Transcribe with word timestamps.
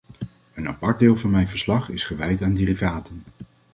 Een 0.53 0.67
apart 0.67 0.99
deel 0.99 1.15
van 1.15 1.29
mijn 1.31 1.47
verslag 1.47 1.89
is 1.89 2.03
gewijd 2.03 2.41
aan 2.41 2.53
derivaten. 2.53 3.23